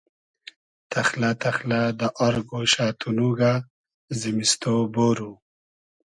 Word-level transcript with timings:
تئخلۂ 0.91 1.31
تئخلۂ 1.41 1.81
دۂ 1.99 2.07
آر 2.25 2.35
گۉشۂ 2.49 2.85
تونوگۂ 2.99 3.53
زیمیستۉ 4.19 4.63
بورو 4.93 5.31